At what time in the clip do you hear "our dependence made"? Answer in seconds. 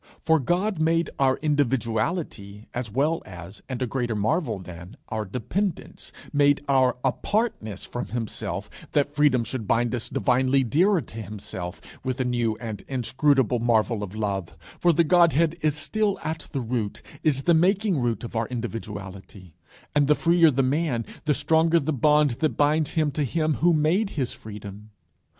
5.09-6.65